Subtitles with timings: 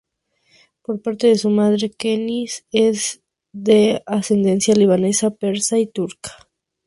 [0.81, 3.21] Por parte de su madre, Keynes es
[3.53, 6.31] de ascendencia libanesa, persa y turca.